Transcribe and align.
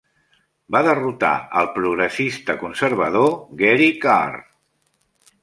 Va 0.75 0.79
derrotar 0.87 1.33
al 1.61 1.69
progressista 1.75 2.57
conservador 2.63 3.31
Gary 3.61 3.93
Carr. 4.09 4.43